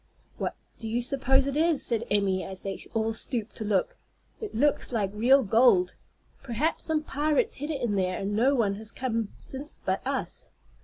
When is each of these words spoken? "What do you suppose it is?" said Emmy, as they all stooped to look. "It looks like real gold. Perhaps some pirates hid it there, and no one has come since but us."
"What 0.39 0.55
do 0.79 0.87
you 0.87 0.99
suppose 1.03 1.45
it 1.45 1.55
is?" 1.55 1.83
said 1.83 2.07
Emmy, 2.09 2.43
as 2.43 2.63
they 2.63 2.83
all 2.95 3.13
stooped 3.13 3.55
to 3.57 3.63
look. 3.63 3.97
"It 4.39 4.55
looks 4.55 4.91
like 4.91 5.11
real 5.13 5.43
gold. 5.43 5.93
Perhaps 6.41 6.85
some 6.85 7.03
pirates 7.03 7.53
hid 7.53 7.69
it 7.69 7.87
there, 7.87 8.17
and 8.17 8.33
no 8.35 8.55
one 8.55 8.73
has 8.77 8.91
come 8.91 9.29
since 9.37 9.79
but 9.85 10.01
us." 10.03 10.49